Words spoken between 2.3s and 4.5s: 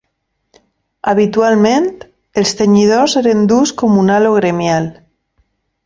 els tenyidors eren d'ús comunal o